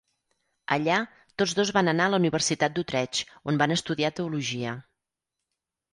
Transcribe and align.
Allà, 0.75 0.95
tots 1.41 1.53
dos 1.59 1.71
van 1.75 1.91
anar 1.93 2.07
a 2.09 2.11
la 2.15 2.21
Universitat 2.23 2.75
d'Utrecht, 2.79 3.21
on 3.53 3.63
van 3.63 3.77
estudiar 3.79 4.15
teologia. 4.21 4.77